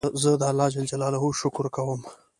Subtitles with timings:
[0.21, 2.01] زه د الله جل جلاله شکر کوم.